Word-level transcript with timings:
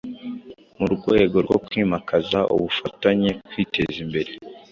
Mu 0.77 0.85
rwego 0.95 1.37
rwo 1.45 1.57
kwimakaza 1.65 2.39
ubufatanye, 2.55 3.29
kwiteza 3.47 3.97
imbere, 4.05 4.31